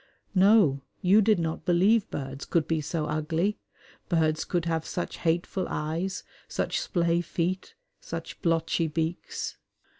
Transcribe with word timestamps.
No! 0.33 0.81
you 1.03 1.21
did 1.21 1.37
not 1.37 1.63
believe 1.63 2.09
birds 2.09 2.43
could 2.45 2.67
be 2.67 2.81
so 2.81 3.05
ugly, 3.05 3.59
birds 4.09 4.45
could 4.45 4.65
have 4.65 4.83
such 4.83 5.17
hateful 5.19 5.67
eyes, 5.69 6.23
such 6.47 6.81
splay 6.81 7.21
feet, 7.21 7.75
such 7.99 8.41
blotchy 8.41 8.87
beaks. 8.87 9.57